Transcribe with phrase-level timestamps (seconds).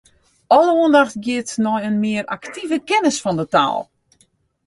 [0.55, 3.79] Alle oandacht giet nei in mear aktive kennis fan 'e taal.